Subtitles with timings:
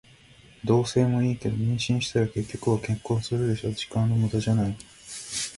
[0.65, 3.71] 同棲もいいけど、妊娠したら結局は結婚するでしょ。
[3.71, 4.75] 時間の無駄じゃない？